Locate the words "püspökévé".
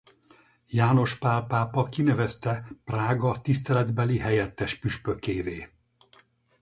4.75-5.69